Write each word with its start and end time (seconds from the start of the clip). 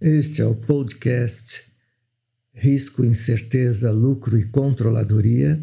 Este 0.00 0.40
é 0.40 0.46
o 0.46 0.54
podcast 0.54 1.70
Risco, 2.54 3.04
Incerteza, 3.04 3.92
Lucro 3.92 4.38
e 4.38 4.46
Controladoria. 4.46 5.62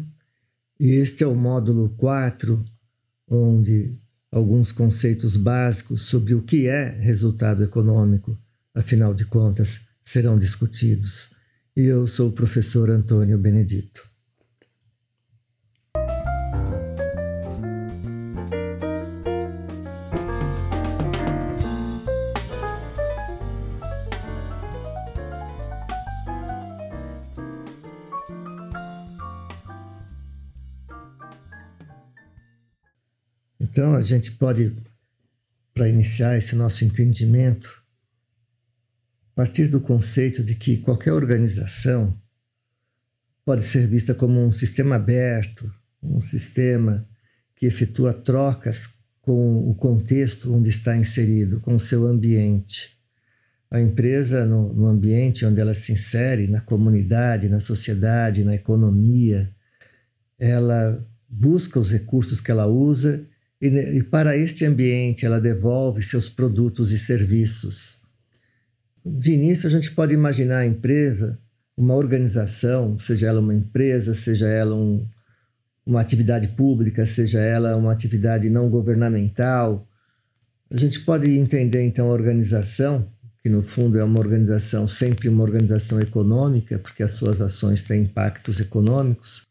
E 0.78 0.92
este 0.92 1.24
é 1.24 1.26
o 1.26 1.34
módulo 1.34 1.88
4, 1.96 2.64
onde 3.26 3.98
alguns 4.30 4.70
conceitos 4.70 5.36
básicos 5.36 6.02
sobre 6.02 6.34
o 6.34 6.42
que 6.42 6.68
é 6.68 6.88
resultado 6.88 7.64
econômico, 7.64 8.38
afinal 8.72 9.12
de 9.12 9.24
contas, 9.24 9.80
serão 10.04 10.38
discutidos. 10.38 11.32
E 11.76 11.82
eu 11.82 12.06
sou 12.06 12.28
o 12.28 12.32
professor 12.32 12.90
Antônio 12.90 13.36
Benedito. 13.38 14.07
Então, 33.78 33.94
a 33.94 34.00
gente 34.00 34.32
pode, 34.32 34.76
para 35.72 35.88
iniciar 35.88 36.36
esse 36.36 36.56
nosso 36.56 36.84
entendimento, 36.84 37.80
partir 39.36 39.68
do 39.68 39.80
conceito 39.80 40.42
de 40.42 40.56
que 40.56 40.78
qualquer 40.78 41.12
organização 41.12 42.20
pode 43.44 43.64
ser 43.64 43.86
vista 43.86 44.16
como 44.16 44.44
um 44.44 44.50
sistema 44.50 44.96
aberto, 44.96 45.72
um 46.02 46.18
sistema 46.18 47.08
que 47.54 47.66
efetua 47.66 48.12
trocas 48.12 48.88
com 49.20 49.70
o 49.70 49.76
contexto 49.76 50.52
onde 50.52 50.70
está 50.70 50.96
inserido, 50.96 51.60
com 51.60 51.76
o 51.76 51.80
seu 51.80 52.04
ambiente. 52.04 52.98
A 53.70 53.80
empresa, 53.80 54.44
no, 54.44 54.72
no, 54.72 54.86
ambiente 54.86 55.46
onde 55.46 55.60
ela 55.60 55.72
se 55.72 55.92
insere, 55.92 56.48
na 56.48 56.60
comunidade, 56.60 57.48
na 57.48 57.60
sociedade, 57.60 58.42
na 58.42 58.56
economia, 58.56 59.48
ela 60.36 61.00
busca 61.28 61.78
os 61.78 61.92
recursos 61.92 62.40
que 62.40 62.50
ela 62.50 62.66
usa 62.66 63.24
e, 63.60 63.68
e 63.68 64.02
para 64.02 64.36
este 64.36 64.64
ambiente 64.64 65.26
ela 65.26 65.40
devolve 65.40 66.02
seus 66.02 66.28
produtos 66.28 66.92
e 66.92 66.98
serviços. 66.98 68.00
De 69.04 69.32
início, 69.32 69.66
a 69.66 69.70
gente 69.70 69.90
pode 69.92 70.14
imaginar 70.14 70.58
a 70.58 70.66
empresa, 70.66 71.38
uma 71.76 71.94
organização, 71.94 72.98
seja 72.98 73.28
ela 73.28 73.40
uma 73.40 73.54
empresa, 73.54 74.14
seja 74.14 74.48
ela 74.48 74.74
um, 74.74 75.06
uma 75.86 76.00
atividade 76.00 76.48
pública, 76.48 77.06
seja 77.06 77.40
ela 77.40 77.76
uma 77.76 77.92
atividade 77.92 78.50
não 78.50 78.68
governamental. 78.68 79.88
A 80.70 80.76
gente 80.76 81.00
pode 81.00 81.30
entender 81.30 81.82
então 81.82 82.08
a 82.08 82.12
organização, 82.12 83.10
que 83.40 83.48
no 83.48 83.62
fundo 83.62 83.98
é 83.98 84.04
uma 84.04 84.18
organização, 84.18 84.86
sempre 84.86 85.28
uma 85.28 85.42
organização 85.42 86.00
econômica, 86.00 86.78
porque 86.78 87.02
as 87.02 87.12
suas 87.12 87.40
ações 87.40 87.82
têm 87.82 88.02
impactos 88.02 88.60
econômicos, 88.60 89.47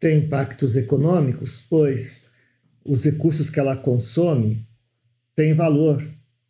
tem 0.00 0.20
impactos 0.20 0.76
econômicos, 0.76 1.66
pois 1.68 2.30
os 2.82 3.04
recursos 3.04 3.50
que 3.50 3.60
ela 3.60 3.76
consome 3.76 4.66
têm 5.36 5.52
valor 5.52 6.02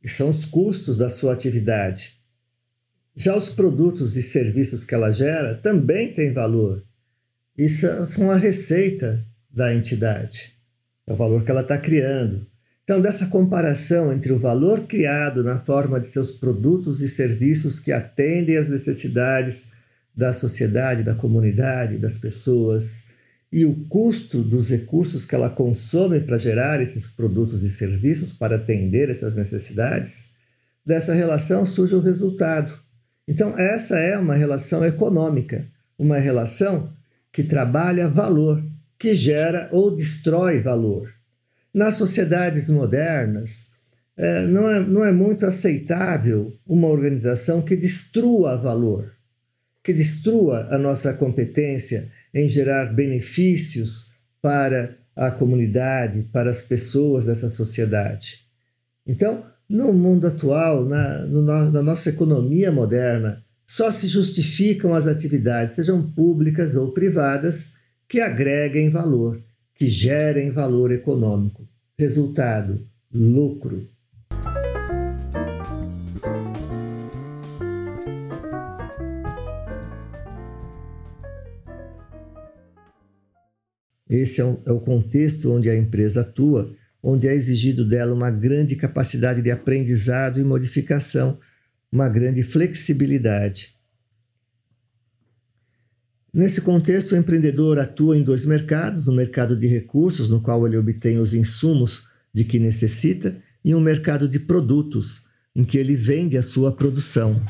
e 0.03 0.09
são 0.09 0.31
os 0.31 0.45
custos 0.45 0.97
da 0.97 1.11
sua 1.11 1.33
atividade. 1.33 2.17
Já 3.15 3.37
os 3.37 3.49
produtos 3.49 4.17
e 4.17 4.23
serviços 4.23 4.85
que 4.85 4.95
ela 4.95 5.11
gera 5.11 5.57
também 5.57 6.13
têm 6.13 6.33
valor. 6.33 6.83
Isso 7.59 7.87
são 8.07 8.31
a 8.31 8.37
receita 8.37 9.27
da 9.51 9.75
entidade, 9.75 10.55
é 11.07 11.13
o 11.13 11.17
valor 11.17 11.45
que 11.45 11.51
ela 11.51 11.63
está 11.63 11.77
criando. 11.77 12.47
Então, 12.85 13.01
dessa 13.01 13.27
comparação 13.27 14.13
entre 14.13 14.33
o 14.33 14.39
valor 14.39 14.87
criado 14.87 15.45
na 15.45 15.59
forma 15.59 16.01
de 16.01 16.07
seus 16.07 16.31
produtos 16.31 17.03
e 17.03 17.09
serviços 17.09 17.79
que 17.79 17.93
atendem 17.93 18.57
às 18.57 18.69
necessidades 18.69 19.69
da 20.17 20.33
sociedade, 20.33 21.03
da 21.03 21.15
comunidade, 21.15 21.99
das 21.99 22.17
pessoas, 22.17 23.10
e 23.53 23.65
o 23.65 23.85
custo 23.89 24.43
dos 24.43 24.71
recursos 24.71 25.25
que 25.25 25.35
ela 25.35 25.51
consome 25.51 26.21
para 26.21 26.37
gerar 26.37 26.81
esses 26.81 27.09
produtos 27.09 27.65
e 27.65 27.71
serviços, 27.71 28.33
para 28.33 28.57
atender 28.57 29.11
essas 29.11 29.35
necessidades, 29.35 30.31
dessa 30.87 31.15
relação 31.15 31.65
surge 31.65 31.95
o 31.97 32.01
resultado. 32.01 32.73
Então, 33.27 33.59
essa 33.59 33.99
é 33.99 34.17
uma 34.17 34.35
relação 34.35 34.85
econômica, 34.85 35.67
uma 35.99 36.19
relação 36.19 36.93
que 37.33 37.43
trabalha 37.43 38.09
valor, 38.09 38.65
que 38.99 39.15
gera 39.15 39.69
ou 39.73 39.95
destrói 39.95 40.61
valor. 40.61 41.13
Nas 41.73 41.95
sociedades 41.95 42.71
modernas, 42.71 43.69
é, 44.17 44.47
não, 44.47 44.71
é, 44.71 44.81
não 44.81 45.05
é 45.05 45.13
muito 45.13 45.47
aceitável 45.47 46.53
uma 46.67 46.89
organização 46.89 47.63
que 47.63 47.77
destrua 47.77 48.57
valor, 48.57 49.13
que 49.83 49.93
destrua 49.93 50.69
a 50.71 50.79
nossa 50.79 51.15
competência 51.15 52.11
em 52.33 52.49
gerar 52.49 52.95
benefícios 52.95 54.11
para 54.41 54.97
a 55.15 55.31
comunidade, 55.31 56.29
para 56.33 56.51
as 56.51 56.63
pessoas 56.63 57.25
dessa 57.25 57.49
sociedade. 57.49 58.41
Então, 59.07 59.45
no 59.69 59.93
mundo 59.93 60.27
atual, 60.27 60.85
na, 60.85 61.27
no, 61.27 61.43
na 61.43 61.83
nossa 61.83 62.09
economia 62.09 62.73
moderna, 62.73 63.45
só 63.67 63.91
se 63.91 64.09
justificam 64.09 64.95
as 64.95 65.07
atividades, 65.07 65.75
sejam 65.75 66.11
públicas 66.11 66.75
ou 66.75 66.93
privadas, 66.93 67.75
que 68.09 68.21
agreguem 68.21 68.91
valor, 68.91 69.41
que 69.75 69.87
gerem 69.87 70.51
valor 70.51 70.91
econômico. 70.91 71.69
Resultado: 71.97 72.85
lucro. 73.13 73.87
Esse 84.11 84.41
é, 84.41 84.45
um, 84.45 84.61
é 84.67 84.73
o 84.73 84.81
contexto 84.81 85.53
onde 85.53 85.71
a 85.71 85.77
empresa 85.77 86.23
atua, 86.23 86.75
onde 87.01 87.29
é 87.29 87.35
exigido 87.35 87.85
dela 87.85 88.13
uma 88.13 88.29
grande 88.29 88.75
capacidade 88.75 89.41
de 89.41 89.53
aprendizado 89.53 90.41
e 90.41 90.45
modificação, 90.45 91.39
uma 91.93 92.09
grande 92.09 92.43
flexibilidade. 92.43 93.73
Nesse 96.35 96.61
contexto, 96.61 97.13
o 97.13 97.17
empreendedor 97.17 97.79
atua 97.79 98.17
em 98.17 98.23
dois 98.23 98.45
mercados: 98.45 99.07
o 99.07 99.13
mercado 99.13 99.57
de 99.57 99.69
recursos, 99.69 100.29
no 100.29 100.41
qual 100.41 100.67
ele 100.67 100.77
obtém 100.77 101.19
os 101.19 101.33
insumos 101.33 102.09
de 102.35 102.45
que 102.45 102.59
necessita, 102.59 103.37
e 103.65 103.75
um 103.75 103.81
mercado 103.81 104.29
de 104.29 104.41
produtos, 104.41 105.23
em 105.55 105.65
que 105.65 105.79
ele 105.79 105.95
vende 105.95 106.37
a 106.37 106.43
sua 106.43 106.73
produção. 106.73 107.41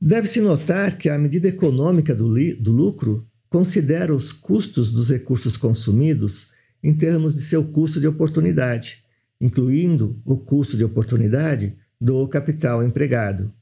Deve-se 0.00 0.40
notar 0.40 0.98
que 0.98 1.08
a 1.08 1.18
medida 1.18 1.48
econômica 1.48 2.14
do, 2.14 2.28
do 2.60 2.72
lucro 2.72 3.26
considera 3.52 4.14
os 4.14 4.32
custos 4.32 4.90
dos 4.90 5.10
recursos 5.10 5.58
consumidos 5.58 6.50
em 6.82 6.94
termos 6.94 7.34
de 7.34 7.42
seu 7.42 7.62
custo 7.62 8.00
de 8.00 8.06
oportunidade, 8.06 9.04
incluindo 9.38 10.18
o 10.24 10.38
custo 10.38 10.74
de 10.74 10.82
oportunidade 10.82 11.76
do 12.00 12.26
capital 12.28 12.82
empregado. 12.82 13.52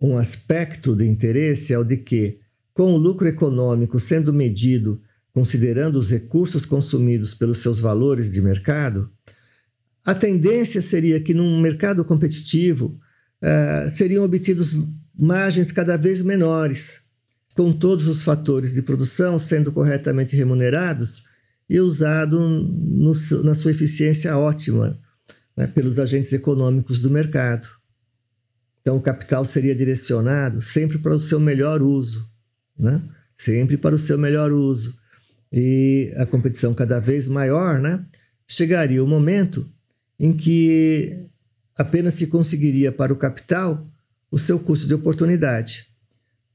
Um 0.00 0.16
aspecto 0.16 0.94
de 0.94 1.08
interesse 1.08 1.72
é 1.72 1.78
o 1.78 1.82
de 1.82 1.96
que, 1.96 2.38
com 2.72 2.94
o 2.94 2.96
lucro 2.96 3.26
econômico 3.26 3.98
sendo 3.98 4.32
medido 4.32 5.02
considerando 5.32 5.96
os 5.96 6.08
recursos 6.08 6.64
consumidos 6.64 7.34
pelos 7.34 7.58
seus 7.58 7.80
valores 7.80 8.30
de 8.30 8.40
mercado, 8.40 9.10
a 10.04 10.14
tendência 10.14 10.80
seria 10.80 11.18
que, 11.20 11.34
num 11.34 11.60
mercado 11.60 12.04
competitivo, 12.04 12.96
uh, 13.42 13.90
seriam 13.90 14.22
obtidos 14.22 14.76
margens 15.18 15.72
cada 15.72 15.96
vez 15.96 16.22
menores, 16.22 17.01
com 17.54 17.72
todos 17.72 18.06
os 18.06 18.22
fatores 18.22 18.72
de 18.72 18.82
produção 18.82 19.38
sendo 19.38 19.72
corretamente 19.72 20.36
remunerados 20.36 21.24
e 21.68 21.80
usado 21.80 22.40
no, 22.40 23.12
na 23.44 23.54
sua 23.54 23.70
eficiência 23.70 24.36
ótima 24.36 24.98
né, 25.56 25.66
pelos 25.66 25.98
agentes 25.98 26.32
econômicos 26.32 26.98
do 26.98 27.10
mercado. 27.10 27.68
Então, 28.80 28.96
o 28.96 29.00
capital 29.00 29.44
seria 29.44 29.74
direcionado 29.74 30.60
sempre 30.60 30.98
para 30.98 31.14
o 31.14 31.20
seu 31.20 31.38
melhor 31.38 31.82
uso, 31.82 32.28
né? 32.76 33.00
sempre 33.36 33.76
para 33.76 33.94
o 33.94 33.98
seu 33.98 34.18
melhor 34.18 34.50
uso. 34.50 34.98
E 35.52 36.12
a 36.16 36.26
competição 36.26 36.74
cada 36.74 36.98
vez 36.98 37.28
maior, 37.28 37.80
né? 37.80 38.04
chegaria 38.48 39.02
o 39.02 39.06
momento 39.06 39.70
em 40.18 40.32
que 40.32 41.28
apenas 41.76 42.14
se 42.14 42.26
conseguiria 42.26 42.90
para 42.90 43.12
o 43.12 43.16
capital 43.16 43.86
o 44.30 44.38
seu 44.38 44.58
custo 44.58 44.86
de 44.86 44.94
oportunidade. 44.94 45.91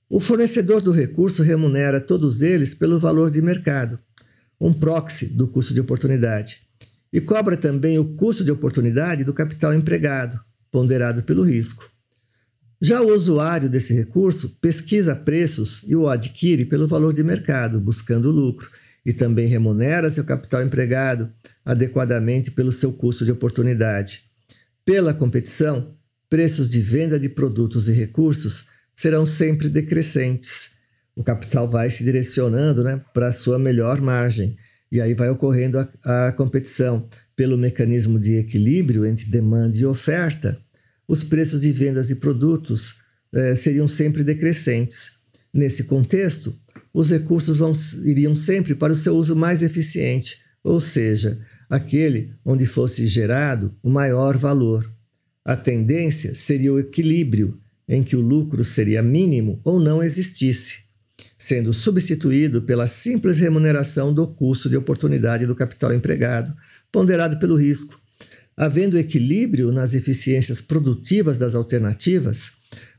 O 0.09 0.21
fornecedor 0.21 0.81
do 0.81 0.91
recurso 0.91 1.43
remunera 1.43 1.99
todos 1.99 2.41
eles 2.41 2.73
pelo 2.73 2.99
valor 2.99 3.29
de 3.29 3.41
mercado. 3.41 3.99
um 4.59 4.73
proxy 4.73 5.27
do 5.27 5.47
custo 5.47 5.71
de 5.71 5.79
oportunidade. 5.79 6.61
E 7.13 7.21
cobra 7.21 7.55
também 7.55 7.99
o 7.99 8.15
custo 8.15 8.43
de 8.43 8.49
oportunidade 8.49 9.23
do 9.23 9.31
capital 9.31 9.71
empregado, 9.71 10.39
ponderado 10.71 11.21
pelo 11.21 11.43
risco. 11.43 11.87
Já 12.81 13.01
o 13.01 13.13
usuário 13.13 13.69
desse 13.69 13.93
recurso 13.93 14.57
pesquisa 14.59 15.15
preços 15.15 15.83
e 15.85 15.95
o 15.95 16.07
adquire 16.07 16.65
pelo 16.65 16.87
valor 16.87 17.13
de 17.13 17.23
mercado, 17.23 17.79
buscando 17.79 18.31
lucro, 18.31 18.69
e 19.05 19.13
também 19.13 19.47
remunera 19.47 20.09
seu 20.09 20.23
capital 20.23 20.63
empregado 20.63 21.31
adequadamente 21.63 22.49
pelo 22.49 22.71
seu 22.71 22.91
custo 22.91 23.23
de 23.23 23.31
oportunidade. 23.31 24.23
Pela 24.83 25.13
competição, 25.13 25.95
preços 26.29 26.69
de 26.69 26.81
venda 26.81 27.19
de 27.19 27.29
produtos 27.29 27.87
e 27.87 27.91
recursos 27.91 28.65
serão 28.97 29.25
sempre 29.25 29.69
decrescentes. 29.69 30.71
O 31.15 31.23
capital 31.23 31.69
vai 31.69 31.89
se 31.89 32.03
direcionando 32.03 32.83
né, 32.83 33.01
para 33.13 33.27
a 33.27 33.33
sua 33.33 33.57
melhor 33.57 34.01
margem, 34.01 34.57
e 34.91 34.99
aí 34.99 35.13
vai 35.13 35.29
ocorrendo 35.29 35.79
a, 35.79 36.27
a 36.27 36.31
competição 36.33 37.07
pelo 37.35 37.57
mecanismo 37.57 38.19
de 38.19 38.37
equilíbrio 38.37 39.05
entre 39.05 39.25
demanda 39.25 39.77
e 39.77 39.85
oferta 39.85 40.57
os 41.07 41.23
preços 41.23 41.61
de 41.61 41.71
vendas 41.71 42.07
de 42.07 42.15
produtos 42.15 42.95
eh, 43.33 43.55
seriam 43.55 43.87
sempre 43.87 44.23
decrescentes. 44.23 45.11
Nesse 45.53 45.85
contexto, 45.85 46.53
os 46.93 47.09
recursos 47.09 47.57
vão, 47.57 47.71
iriam 48.03 48.35
sempre 48.35 48.75
para 48.75 48.91
o 48.91 48.95
seu 48.95 49.15
uso 49.15 49.35
mais 49.35 49.63
eficiente, 49.63 50.37
ou 50.63 50.79
seja, 50.79 51.39
aquele 51.69 52.33
onde 52.43 52.65
fosse 52.65 53.05
gerado 53.05 53.73
o 53.81 53.89
maior 53.89 54.37
valor. 54.37 54.91
A 55.45 55.55
tendência 55.55 56.35
seria 56.35 56.73
o 56.73 56.79
equilíbrio, 56.79 57.57
em 57.87 58.03
que 58.03 58.15
o 58.15 58.21
lucro 58.21 58.63
seria 58.63 59.01
mínimo 59.01 59.59
ou 59.63 59.79
não 59.79 60.03
existisse, 60.03 60.83
sendo 61.37 61.71
substituído 61.71 62.61
pela 62.61 62.87
simples 62.87 63.39
remuneração 63.39 64.13
do 64.13 64.27
custo 64.27 64.69
de 64.69 64.77
oportunidade 64.77 65.45
do 65.45 65.55
capital 65.55 65.93
empregado, 65.93 66.53
ponderado 66.91 67.39
pelo 67.39 67.55
risco, 67.55 67.99
Havendo 68.59 68.97
equilíbrio 68.97 69.71
nas 69.71 69.93
eficiências 69.93 70.59
produtivas 70.59 71.37
das 71.37 71.53
alternativas, 71.53 72.53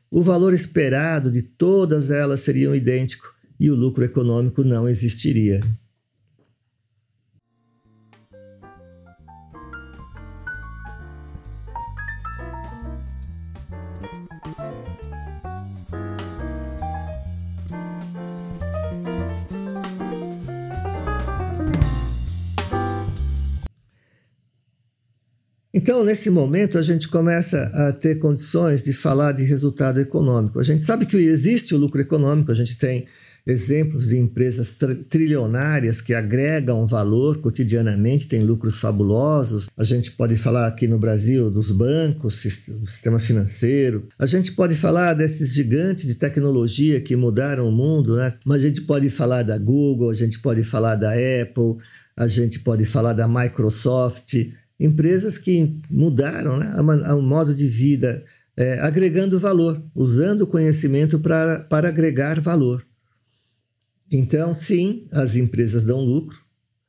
o 0.09 0.23
valor 0.23 0.55
esperado 0.55 1.33
de 1.33 1.43
todas 1.43 2.13
elas 2.13 2.41
seria 2.41 2.77
idêntico 2.77 3.35
e 3.59 3.69
o 3.69 3.75
lucro 3.75 4.05
econômico 4.05 4.63
não 4.63 4.89
existiria. 4.89 5.61
Então, 25.79 26.03
nesse 26.03 26.29
momento, 26.29 26.77
a 26.77 26.83
gente 26.83 27.07
começa 27.07 27.71
a 27.73 27.93
ter 27.93 28.17
condições 28.17 28.83
de 28.83 28.93
falar 28.93 29.31
de 29.31 29.45
resultado 29.45 30.01
econômico. 30.01 30.59
A 30.59 30.65
gente 30.65 30.83
sabe 30.83 31.07
que 31.07 31.17
existe 31.17 31.73
o 31.73 31.79
lucro 31.79 32.01
econômico, 32.01 32.51
a 32.51 32.55
gente 32.55 32.77
tem 32.77 33.07
exemplos 33.47 34.09
de 34.09 34.19
empresas 34.19 34.77
trilionárias 35.09 36.01
que 36.01 36.15
agregam 36.15 36.85
valor 36.85 37.39
cotidianamente, 37.39 38.27
têm 38.27 38.43
lucros 38.43 38.81
fabulosos. 38.81 39.69
A 39.77 39.85
gente 39.85 40.11
pode 40.11 40.35
falar 40.35 40.67
aqui 40.67 40.89
no 40.89 40.99
Brasil 40.99 41.49
dos 41.49 41.71
bancos, 41.71 42.43
do 42.71 42.85
sistema 42.85 43.21
financeiro. 43.21 44.09
A 44.19 44.27
gente 44.27 44.51
pode 44.51 44.75
falar 44.75 45.15
desses 45.15 45.55
gigantes 45.55 46.09
de 46.09 46.17
tecnologia 46.17 47.01
que 47.01 47.15
mudaram 47.15 47.69
o 47.69 47.73
mundo, 47.73 48.17
né? 48.17 48.35
Mas 48.45 48.65
a 48.65 48.67
gente 48.67 48.81
pode 48.81 49.09
falar 49.11 49.45
da 49.45 49.57
Google, 49.57 50.11
a 50.11 50.15
gente 50.15 50.41
pode 50.41 50.65
falar 50.65 50.97
da 50.97 51.13
Apple, 51.13 51.77
a 52.17 52.27
gente 52.27 52.59
pode 52.59 52.85
falar 52.85 53.13
da 53.13 53.29
Microsoft 53.29 54.35
empresas 54.79 55.37
que 55.37 55.81
mudaram 55.91 56.57
né, 56.59 56.75
o 57.13 57.23
modo 57.23 57.55
de 57.55 57.67
vida, 57.67 58.25
é, 58.57 58.79
agregando 58.81 59.39
valor, 59.39 59.83
usando 59.95 60.43
o 60.43 60.47
conhecimento 60.47 61.19
pra, 61.19 61.61
para 61.65 61.89
agregar 61.89 62.41
valor. 62.41 62.85
Então, 64.11 64.55
sim, 64.55 65.07
as 65.13 65.37
empresas 65.37 65.85
dão 65.85 66.01
lucro 66.01 66.39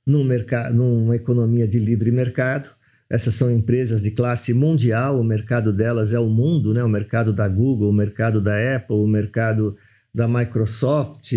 num 0.06 0.24
mercado, 0.24 0.74
numa 0.74 1.16
economia 1.16 1.68
de 1.68 1.80
livre 1.80 2.12
mercado. 2.12 2.70
Essas 3.10 3.34
são 3.34 3.52
empresas 3.52 4.02
de 4.02 4.12
classe 4.12 4.54
mundial, 4.54 5.20
o 5.20 5.24
mercado 5.24 5.74
delas 5.74 6.14
é 6.14 6.20
o 6.20 6.30
mundo, 6.30 6.74
né? 6.74 6.84
o 6.84 6.90
mercado 6.90 7.34
da 7.34 7.48
Google, 7.48 7.90
o 7.90 7.94
mercado 7.94 8.40
da 8.40 8.76
Apple, 8.76 8.96
o 8.96 9.08
mercado 9.08 9.76
da 10.14 10.28
Microsoft, 10.28 11.34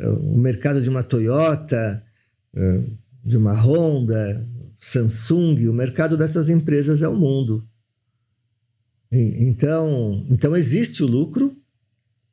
o 0.00 0.36
mercado 0.36 0.82
de 0.82 0.88
uma 0.88 1.02
Toyota, 1.02 2.02
de 3.24 3.36
uma 3.36 3.52
Honda, 3.52 4.46
Samsung, 4.84 5.68
o 5.68 5.72
mercado 5.72 6.16
dessas 6.16 6.48
empresas 6.48 7.02
é 7.02 7.08
o 7.08 7.14
mundo. 7.14 7.64
Então, 9.12 10.26
então 10.28 10.56
existe 10.56 11.04
o 11.04 11.06
lucro 11.06 11.56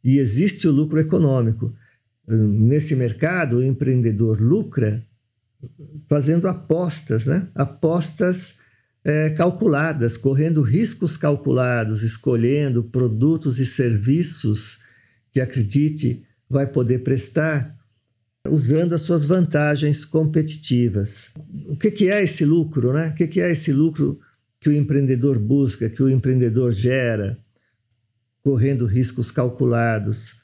e 0.03 0.17
existe 0.17 0.67
o 0.67 0.71
lucro 0.71 0.99
econômico. 0.99 1.71
Nesse 2.27 2.95
mercado, 2.95 3.57
o 3.57 3.63
empreendedor 3.63 4.41
lucra 4.41 5.05
fazendo 6.07 6.47
apostas, 6.47 7.27
né? 7.27 7.47
apostas 7.53 8.57
é, 9.03 9.29
calculadas, 9.29 10.17
correndo 10.17 10.63
riscos 10.63 11.15
calculados, 11.15 12.01
escolhendo 12.01 12.83
produtos 12.83 13.59
e 13.59 13.65
serviços 13.65 14.79
que 15.31 15.39
acredite 15.39 16.23
vai 16.49 16.65
poder 16.65 16.99
prestar 16.99 17.78
usando 18.47 18.93
as 18.93 19.01
suas 19.01 19.25
vantagens 19.25 20.05
competitivas. 20.05 21.31
O 21.67 21.75
que, 21.75 21.91
que 21.91 22.09
é 22.09 22.23
esse 22.23 22.45
lucro? 22.45 22.93
Né? 22.93 23.09
O 23.09 23.13
que, 23.15 23.27
que 23.27 23.41
é 23.41 23.51
esse 23.51 23.71
lucro 23.71 24.19
que 24.59 24.69
o 24.69 24.73
empreendedor 24.73 25.39
busca, 25.39 25.89
que 25.89 26.01
o 26.01 26.09
empreendedor 26.09 26.71
gera, 26.71 27.37
correndo 28.41 28.85
riscos 28.85 29.31
calculados? 29.31 30.35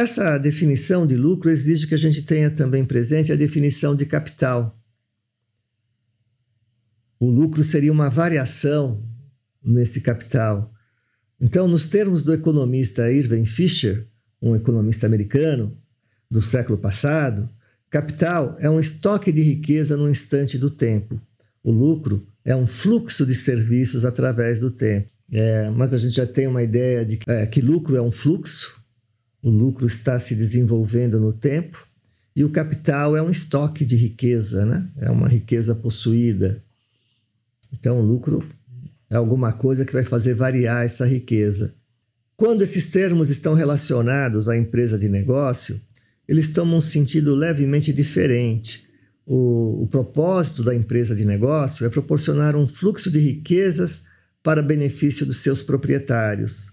Essa 0.00 0.38
definição 0.38 1.06
de 1.06 1.14
lucro 1.14 1.50
exige 1.50 1.86
que 1.86 1.94
a 1.94 1.98
gente 1.98 2.22
tenha 2.22 2.50
também 2.50 2.86
presente 2.86 3.32
a 3.32 3.36
definição 3.36 3.94
de 3.94 4.06
capital. 4.06 4.74
O 7.18 7.28
lucro 7.28 7.62
seria 7.62 7.92
uma 7.92 8.08
variação 8.08 9.04
nesse 9.62 10.00
capital. 10.00 10.72
Então, 11.38 11.68
nos 11.68 11.86
termos 11.86 12.22
do 12.22 12.32
economista 12.32 13.12
Irving 13.12 13.44
Fisher, 13.44 14.06
um 14.40 14.56
economista 14.56 15.04
americano 15.04 15.76
do 16.30 16.40
século 16.40 16.78
passado, 16.78 17.46
capital 17.90 18.56
é 18.58 18.70
um 18.70 18.80
estoque 18.80 19.30
de 19.30 19.42
riqueza 19.42 19.98
no 19.98 20.08
instante 20.08 20.56
do 20.56 20.70
tempo. 20.70 21.20
O 21.62 21.70
lucro 21.70 22.26
é 22.42 22.56
um 22.56 22.66
fluxo 22.66 23.26
de 23.26 23.34
serviços 23.34 24.06
através 24.06 24.58
do 24.58 24.70
tempo. 24.70 25.10
É, 25.30 25.68
mas 25.68 25.92
a 25.92 25.98
gente 25.98 26.16
já 26.16 26.26
tem 26.26 26.46
uma 26.46 26.62
ideia 26.62 27.04
de 27.04 27.18
que, 27.18 27.30
é, 27.30 27.44
que 27.44 27.60
lucro 27.60 27.96
é 27.96 28.02
um 28.02 28.10
fluxo, 28.10 28.79
o 29.42 29.50
lucro 29.50 29.86
está 29.86 30.18
se 30.18 30.34
desenvolvendo 30.34 31.18
no 31.18 31.32
tempo 31.32 31.86
e 32.34 32.44
o 32.44 32.50
capital 32.50 33.16
é 33.16 33.22
um 33.22 33.30
estoque 33.30 33.84
de 33.84 33.96
riqueza, 33.96 34.64
né? 34.64 34.88
é 34.98 35.10
uma 35.10 35.28
riqueza 35.28 35.74
possuída. 35.74 36.62
Então, 37.72 38.00
o 38.00 38.02
lucro 38.02 38.44
é 39.08 39.16
alguma 39.16 39.52
coisa 39.52 39.84
que 39.84 39.92
vai 39.92 40.04
fazer 40.04 40.34
variar 40.34 40.84
essa 40.84 41.06
riqueza. 41.06 41.74
Quando 42.36 42.62
esses 42.62 42.86
termos 42.86 43.28
estão 43.28 43.54
relacionados 43.54 44.48
à 44.48 44.56
empresa 44.56 44.98
de 44.98 45.08
negócio, 45.08 45.80
eles 46.26 46.48
tomam 46.48 46.78
um 46.78 46.80
sentido 46.80 47.34
levemente 47.34 47.92
diferente. 47.92 48.86
O, 49.26 49.82
o 49.82 49.86
propósito 49.88 50.62
da 50.62 50.74
empresa 50.74 51.14
de 51.14 51.24
negócio 51.24 51.84
é 51.84 51.90
proporcionar 51.90 52.56
um 52.56 52.66
fluxo 52.66 53.10
de 53.10 53.18
riquezas 53.18 54.04
para 54.42 54.62
benefício 54.62 55.26
dos 55.26 55.38
seus 55.38 55.60
proprietários. 55.60 56.72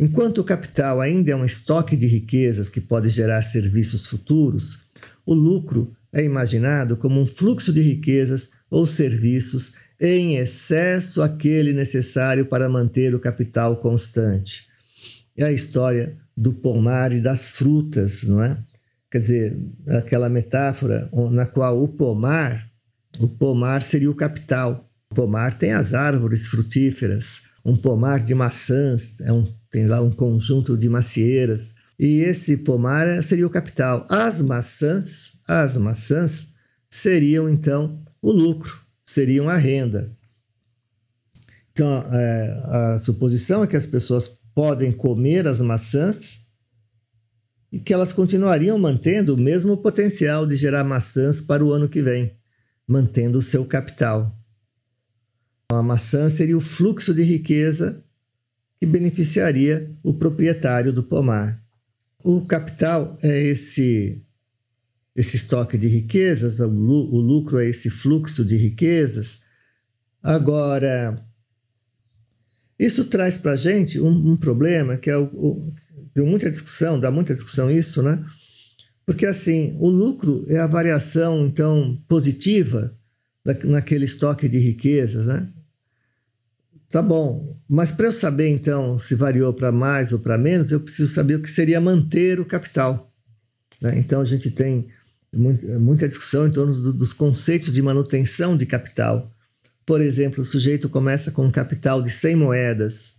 Enquanto 0.00 0.38
o 0.38 0.44
capital 0.44 0.98
ainda 0.98 1.30
é 1.30 1.36
um 1.36 1.44
estoque 1.44 1.94
de 1.94 2.06
riquezas 2.06 2.70
que 2.70 2.80
pode 2.80 3.10
gerar 3.10 3.42
serviços 3.42 4.06
futuros, 4.06 4.78
o 5.26 5.34
lucro 5.34 5.94
é 6.10 6.24
imaginado 6.24 6.96
como 6.96 7.20
um 7.20 7.26
fluxo 7.26 7.70
de 7.70 7.82
riquezas 7.82 8.48
ou 8.70 8.86
serviços 8.86 9.74
em 10.00 10.36
excesso 10.36 11.20
aquele 11.20 11.74
necessário 11.74 12.46
para 12.46 12.66
manter 12.66 13.14
o 13.14 13.20
capital 13.20 13.76
constante. 13.76 14.66
É 15.36 15.44
a 15.44 15.52
história 15.52 16.16
do 16.34 16.50
pomar 16.50 17.12
e 17.12 17.20
das 17.20 17.50
frutas, 17.50 18.22
não 18.22 18.42
é? 18.42 18.56
quer 19.10 19.18
dizer, 19.18 19.58
aquela 19.98 20.30
metáfora 20.30 21.10
na 21.30 21.44
qual 21.44 21.82
o 21.82 21.86
pomar, 21.86 22.70
o 23.18 23.28
pomar 23.28 23.82
seria 23.82 24.10
o 24.10 24.14
capital. 24.14 24.88
O 25.10 25.14
pomar 25.14 25.58
tem 25.58 25.74
as 25.74 25.92
árvores 25.92 26.46
frutíferas, 26.46 27.42
um 27.62 27.76
pomar 27.76 28.20
de 28.20 28.34
maçãs, 28.34 29.16
é 29.20 29.30
um, 29.30 29.52
tem 29.70 29.86
lá 29.86 30.00
um 30.00 30.10
conjunto 30.10 30.76
de 30.76 30.88
macieiras, 30.88 31.74
e 31.98 32.20
esse 32.20 32.56
pomar 32.56 33.22
seria 33.22 33.46
o 33.46 33.50
capital. 33.50 34.06
As 34.08 34.40
maçãs, 34.40 35.34
as 35.46 35.76
maçãs 35.76 36.48
seriam 36.88 37.48
então 37.48 38.02
o 38.20 38.32
lucro, 38.32 38.80
seriam 39.04 39.48
a 39.48 39.56
renda. 39.56 40.10
Então, 41.72 42.04
é, 42.12 42.62
a 42.64 42.98
suposição 42.98 43.62
é 43.62 43.66
que 43.66 43.76
as 43.76 43.86
pessoas 43.86 44.40
podem 44.54 44.90
comer 44.90 45.46
as 45.46 45.60
maçãs 45.60 46.44
e 47.70 47.78
que 47.78 47.94
elas 47.94 48.12
continuariam 48.12 48.76
mantendo 48.78 49.34
o 49.34 49.38
mesmo 49.38 49.76
potencial 49.76 50.46
de 50.46 50.56
gerar 50.56 50.82
maçãs 50.82 51.40
para 51.40 51.64
o 51.64 51.72
ano 51.72 51.88
que 51.88 52.02
vem, 52.02 52.34
mantendo 52.86 53.38
o 53.38 53.42
seu 53.42 53.64
capital. 53.64 54.36
A 55.70 55.82
maçã 55.82 56.28
seria 56.28 56.56
o 56.56 56.60
fluxo 56.60 57.14
de 57.14 57.22
riqueza 57.22 58.04
que 58.80 58.86
beneficiaria 58.86 59.90
o 60.02 60.14
proprietário 60.14 60.90
do 60.90 61.02
pomar. 61.02 61.62
O 62.24 62.46
capital 62.46 63.16
é 63.22 63.42
esse 63.42 64.24
esse 65.14 65.36
estoque 65.36 65.76
de 65.76 65.86
riquezas, 65.86 66.60
o 66.60 66.66
lucro 66.66 67.58
é 67.58 67.68
esse 67.68 67.90
fluxo 67.90 68.42
de 68.42 68.56
riquezas. 68.56 69.40
Agora, 70.22 71.22
isso 72.78 73.04
traz 73.04 73.36
para 73.36 73.52
a 73.52 73.56
gente 73.56 74.00
um, 74.00 74.32
um, 74.32 74.36
problema 74.36 74.96
que 74.96 75.10
é 75.10 75.18
o, 75.18 75.24
o, 75.24 75.74
deu 76.14 76.24
muita 76.24 76.48
discussão, 76.48 76.98
dá 76.98 77.10
muita 77.10 77.34
discussão 77.34 77.70
isso, 77.70 78.02
né? 78.02 78.24
Porque 79.04 79.26
assim, 79.26 79.76
o 79.78 79.90
lucro 79.90 80.46
é 80.48 80.58
a 80.58 80.66
variação 80.66 81.44
então 81.44 82.00
positiva 82.08 82.96
da, 83.44 83.52
naquele 83.64 84.06
estoque 84.06 84.48
de 84.48 84.58
riquezas, 84.58 85.26
né? 85.26 85.52
Tá 86.90 87.00
bom, 87.00 87.56
mas 87.68 87.92
para 87.92 88.06
eu 88.06 88.12
saber 88.12 88.48
então 88.48 88.98
se 88.98 89.14
variou 89.14 89.54
para 89.54 89.70
mais 89.70 90.12
ou 90.12 90.18
para 90.18 90.36
menos, 90.36 90.72
eu 90.72 90.80
preciso 90.80 91.14
saber 91.14 91.36
o 91.36 91.40
que 91.40 91.48
seria 91.48 91.80
manter 91.80 92.40
o 92.40 92.44
capital. 92.44 93.12
Né? 93.80 93.96
Então 93.98 94.20
a 94.20 94.24
gente 94.24 94.50
tem 94.50 94.88
muita 95.32 96.08
discussão 96.08 96.48
em 96.48 96.50
torno 96.50 96.74
do, 96.74 96.92
dos 96.92 97.12
conceitos 97.12 97.72
de 97.72 97.80
manutenção 97.80 98.56
de 98.56 98.66
capital. 98.66 99.30
Por 99.86 100.00
exemplo, 100.00 100.40
o 100.40 100.44
sujeito 100.44 100.88
começa 100.88 101.30
com 101.30 101.46
um 101.46 101.50
capital 101.52 102.02
de 102.02 102.10
100 102.10 102.34
moedas 102.34 103.14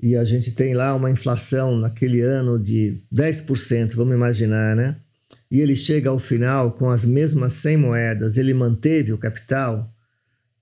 e 0.00 0.16
a 0.16 0.24
gente 0.24 0.52
tem 0.52 0.74
lá 0.74 0.94
uma 0.94 1.10
inflação 1.10 1.76
naquele 1.76 2.20
ano 2.20 2.58
de 2.58 3.02
10%, 3.12 3.94
vamos 3.94 4.14
imaginar, 4.14 4.76
né? 4.76 4.96
E 5.50 5.60
ele 5.60 5.74
chega 5.74 6.10
ao 6.10 6.18
final 6.18 6.72
com 6.72 6.90
as 6.90 7.04
mesmas 7.04 7.54
100 7.54 7.76
moedas, 7.76 8.36
ele 8.36 8.54
manteve 8.54 9.12
o 9.12 9.18
capital? 9.18 9.93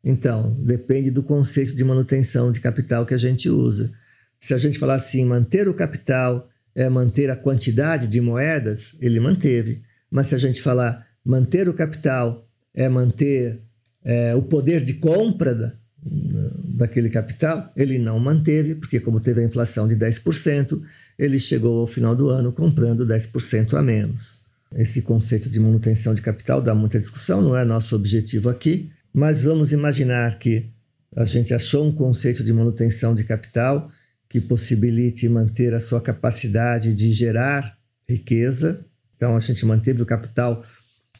Então, 0.05 0.57
depende 0.61 1.11
do 1.11 1.23
conceito 1.23 1.75
de 1.75 1.85
manutenção 1.85 2.51
de 2.51 2.61
capital 2.61 3.07
que 3.07 3.15
a 3.15 3.19
gente 3.19 3.49
usa. 3.49 3.93
Se 4.41 4.53
a 4.53 4.59
gente 4.59 4.79
falar 4.79 4.95
assim, 4.95 5.25
manter 5.25 5.69
o 5.69 5.75
capital 5.75 6.49
é 6.75 6.89
manter 6.89 7.31
a 7.31 7.37
quantidade 7.37 8.07
de 8.07 8.21
moedas, 8.21 8.97
ele 9.01 9.21
manteve. 9.21 9.83
Mas 10.11 10.29
se 10.29 10.35
a 10.35 10.39
gente 10.39 10.61
falar 10.61 11.07
manter 11.25 11.69
o 11.69 11.75
capital 11.75 12.49
é 12.75 12.89
manter 12.89 13.61
é, 14.05 14.35
o 14.35 14.43
poder 14.43 14.83
de 14.83 14.95
compra 14.95 15.55
da, 15.55 15.73
daquele 16.03 17.09
capital, 17.09 17.73
ele 17.77 17.99
não 17.99 18.19
manteve, 18.19 18.75
porque 18.75 18.99
como 18.99 19.21
teve 19.21 19.41
a 19.41 19.45
inflação 19.45 19.87
de 19.87 19.95
10%, 19.95 20.83
ele 21.19 21.39
chegou 21.39 21.81
ao 21.81 21.87
final 21.87 22.17
do 22.17 22.29
ano 22.29 22.53
comprando 22.53 23.07
10% 23.07 23.75
a 23.75 23.83
menos. 23.83 24.43
Esse 24.75 25.03
conceito 25.03 25.49
de 25.49 25.61
manutenção 25.61 26.15
de 26.15 26.23
capital 26.23 26.61
dá 26.61 26.75
muita 26.75 26.99
discussão, 26.99 27.43
não 27.43 27.57
é 27.57 27.65
nosso 27.65 27.95
objetivo 27.95 28.49
aqui, 28.49 28.91
mas 29.13 29.43
vamos 29.43 29.73
imaginar 29.73 30.39
que 30.39 30.71
a 31.15 31.25
gente 31.25 31.53
achou 31.53 31.87
um 31.87 31.93
conceito 31.93 32.43
de 32.43 32.53
manutenção 32.53 33.15
de 33.15 33.25
capital 33.25 33.91
que 34.29 34.41
possibilite 34.41 35.29
manter 35.29 35.75
a 35.75 35.81
sua 35.81 36.01
capacidade 36.01 36.95
de 36.95 37.13
gerar 37.13 37.77
riqueza 38.09 38.87
então, 39.23 39.37
a 39.37 39.39
gente 39.39 39.65
manteve 39.65 40.03
o 40.03 40.07
capital 40.07 40.65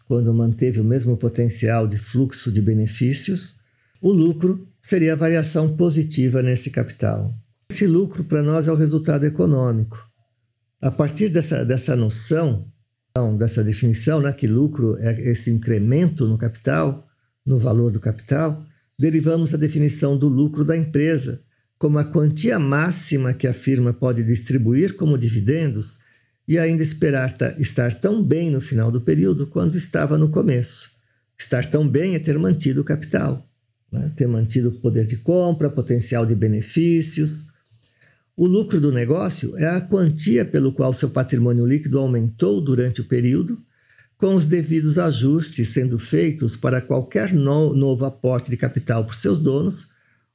quando 0.09 0.35
manteve 0.35 0.81
o 0.81 0.85
mesmo 0.85 1.17
potencial 1.17 1.87
de 1.87 1.97
fluxo 1.97 2.51
de 2.51 2.61
benefícios. 2.61 3.61
O 4.01 4.11
lucro 4.11 4.67
seria 4.81 5.13
a 5.13 5.17
variação 5.17 5.77
positiva 5.77 6.43
nesse 6.43 6.71
capital. 6.71 7.33
Esse 7.71 7.87
lucro, 7.87 8.25
para 8.25 8.43
nós, 8.43 8.67
é 8.67 8.73
o 8.73 8.75
resultado 8.75 9.25
econômico. 9.25 10.05
A 10.81 10.91
partir 10.91 11.29
dessa, 11.29 11.65
dessa 11.65 11.95
noção, 11.95 12.67
então, 13.13 13.37
dessa 13.37 13.63
definição, 13.63 14.21
né, 14.21 14.33
que 14.33 14.49
lucro 14.49 14.99
é 14.99 15.31
esse 15.31 15.53
incremento 15.53 16.27
no 16.27 16.37
capital, 16.37 17.07
no 17.45 17.59
valor 17.59 17.91
do 17.91 18.01
capital, 18.01 18.65
derivamos 18.99 19.53
a 19.53 19.57
definição 19.57 20.17
do 20.17 20.29
lucro 20.29 20.65
da 20.65 20.77
empresa 20.77 21.43
como 21.83 21.99
a 21.99 22.05
quantia 22.05 22.61
máxima 22.61 23.35
que 23.35 23.47
a 23.49 23.53
firma 23.53 23.93
pode 23.93 24.23
distribuir 24.23 24.95
como 24.95 25.19
dividendos 25.19 25.99
e 26.47 26.57
ainda 26.57 26.81
esperar 26.81 27.37
estar 27.59 27.95
tão 27.95 28.23
bem 28.23 28.51
no 28.51 28.61
final 28.61 28.89
do 28.89 29.01
período 29.01 29.49
quanto 29.49 29.77
estava 29.77 30.17
no 30.17 30.29
começo. 30.29 30.93
Estar 31.37 31.67
tão 31.67 31.89
bem 31.89 32.15
é 32.15 32.21
ter 32.21 32.39
mantido 32.39 32.83
o 32.83 32.85
capital, 32.85 33.45
né? 33.91 34.13
ter 34.15 34.29
mantido 34.29 34.69
o 34.69 34.81
poder 34.81 35.07
de 35.07 35.17
compra, 35.17 35.69
potencial 35.69 36.25
de 36.25 36.37
benefícios. 36.37 37.49
O 38.37 38.47
lucro 38.47 38.81
do 38.81 38.93
negócio 38.93 39.57
é 39.59 39.67
a 39.67 39.81
quantia 39.81 40.45
pelo 40.45 40.73
qual 40.73 40.95
seu 40.95 41.11
patrimônio 41.11 41.67
líquido 41.67 41.99
aumentou 41.99 42.61
durante 42.61 43.01
o 43.01 43.05
período, 43.05 43.61
com 44.23 44.35
os 44.35 44.47
devidos 44.47 44.99
ajustes 44.99 45.69
sendo 45.69 45.99
feitos 45.99 46.57
para 46.57 46.81
qualquer 46.81 47.33
no 47.35 47.75
novo 47.75 48.07
aporte 48.07 48.51
de 48.51 48.57
capital 48.57 49.05
por 49.05 49.15
seus 49.15 49.39
donos 49.39 49.89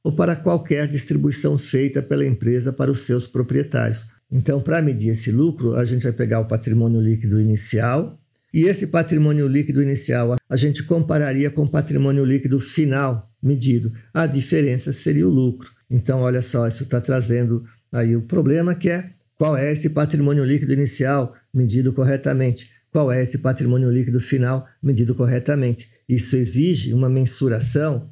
ou 0.04 0.12
para 0.12 0.36
qualquer 0.36 0.86
distribuição 0.86 1.58
feita 1.58 2.00
pela 2.00 2.24
empresa 2.24 2.72
para 2.72 2.90
os 2.90 3.00
seus 3.00 3.26
proprietários 3.26 4.06
então, 4.30 4.60
para 4.60 4.82
medir 4.82 5.08
esse 5.08 5.30
lucro, 5.32 5.74
a 5.74 5.84
gente 5.84 6.02
vai 6.02 6.12
pegar 6.12 6.40
o 6.40 6.44
patrimônio 6.44 7.00
líquido 7.00 7.40
inicial 7.40 8.18
e 8.52 8.64
esse 8.64 8.86
patrimônio 8.86 9.48
líquido 9.48 9.82
inicial 9.82 10.36
a 10.48 10.56
gente 10.56 10.82
compararia 10.82 11.50
com 11.50 11.62
o 11.62 11.68
patrimônio 11.68 12.24
líquido 12.24 12.60
final 12.60 13.30
medido. 13.42 13.92
A 14.12 14.26
diferença 14.26 14.92
seria 14.92 15.26
o 15.26 15.30
lucro. 15.30 15.70
Então, 15.90 16.20
olha 16.20 16.42
só, 16.42 16.68
isso 16.68 16.82
está 16.82 17.00
trazendo 17.00 17.64
aí 17.90 18.14
o 18.14 18.22
problema 18.22 18.74
que 18.74 18.90
é 18.90 19.10
qual 19.36 19.56
é 19.56 19.72
esse 19.72 19.88
patrimônio 19.88 20.44
líquido 20.44 20.74
inicial 20.74 21.34
medido 21.54 21.92
corretamente, 21.92 22.70
qual 22.98 23.12
é 23.12 23.22
esse 23.22 23.38
patrimônio 23.38 23.92
líquido 23.92 24.18
final 24.18 24.66
medido 24.82 25.14
corretamente. 25.14 25.88
Isso 26.08 26.34
exige 26.34 26.92
uma 26.92 27.08
mensuração, 27.08 28.10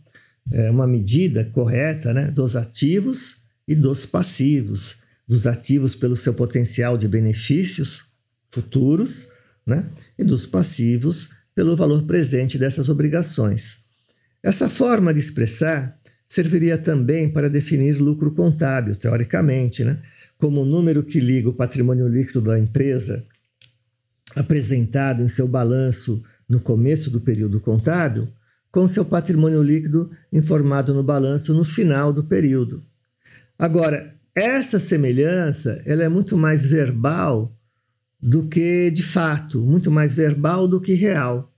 é, 0.53 0.71
uma 0.71 0.87
medida 0.87 1.45
correta 1.47 2.15
né, 2.15 2.31
dos 2.31 2.55
ativos 2.55 3.39
e 3.67 3.75
dos 3.75 4.07
passivos 4.07 4.99
dos 5.27 5.45
ativos 5.45 5.97
pelo 5.97 6.15
seu 6.15 6.33
potencial 6.33 6.97
de 6.97 7.09
benefícios 7.09 8.05
futuros, 8.49 9.27
né? 9.67 9.85
e 10.17 10.23
dos 10.23 10.47
passivos 10.47 11.31
pelo 11.53 11.75
valor 11.75 12.05
presente 12.05 12.57
dessas 12.57 12.89
obrigações. 12.89 13.79
Essa 14.41 14.71
forma 14.71 15.13
de 15.13 15.19
expressar 15.19 15.99
serviria 16.29 16.79
também 16.79 17.29
para 17.29 17.51
definir 17.51 18.01
lucro 18.01 18.33
contábil, 18.33 18.95
teoricamente, 18.95 19.83
né? 19.83 20.01
como 20.39 20.63
o 20.63 20.65
número 20.65 21.03
que 21.03 21.19
liga 21.19 21.49
o 21.49 21.55
patrimônio 21.55 22.07
líquido 22.07 22.41
da 22.41 22.57
empresa 22.57 23.27
apresentado 24.37 25.23
em 25.23 25.29
seu 25.29 25.49
balanço 25.49 26.23
no 26.47 26.61
começo 26.61 27.11
do 27.11 27.23
período 27.23 27.59
contábil 27.59 28.29
com 28.71 28.87
seu 28.87 29.07
patrimônio 29.07 29.63
líquido 29.63 30.11
informado 30.31 30.93
no 30.93 31.03
balanço 31.03 31.55
no 31.55 31.65
final 31.65 32.13
do 32.13 32.25
período. 32.25 32.85
Agora, 33.59 34.15
essa 34.35 34.79
semelhança 34.79 35.81
ela 35.87 36.05
é 36.05 36.09
muito 36.11 36.37
mais 36.37 36.67
verbal 36.67 37.57
do 38.21 38.47
que 38.47 38.91
de 38.91 39.03
fato, 39.03 39.63
muito 39.63 39.91
mais 39.91 40.13
verbal 40.13 40.69
do 40.69 40.79
que 40.79 40.93
real. 40.93 41.51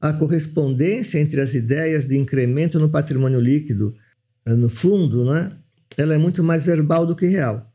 A 0.00 0.12
correspondência 0.12 1.20
entre 1.20 1.40
as 1.40 1.54
ideias 1.54 2.06
de 2.06 2.16
incremento 2.16 2.80
no 2.80 2.88
patrimônio 2.88 3.40
líquido, 3.40 3.94
eh, 4.44 4.54
no 4.54 4.68
fundo, 4.68 5.24
né, 5.24 5.52
ela 5.96 6.14
é 6.14 6.18
muito 6.18 6.42
mais 6.42 6.64
verbal 6.64 7.06
do 7.06 7.14
que 7.14 7.26
real. 7.26 7.72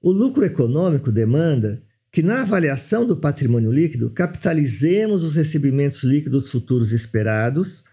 O 0.00 0.12
lucro 0.12 0.44
econômico 0.44 1.10
demanda 1.10 1.82
que, 2.16 2.22
na 2.22 2.40
avaliação 2.40 3.06
do 3.06 3.14
patrimônio 3.14 3.70
líquido, 3.70 4.08
capitalizemos 4.08 5.22
os 5.22 5.34
recebimentos 5.34 6.02
líquidos 6.02 6.50
futuros 6.50 6.90
esperados, 6.90 7.84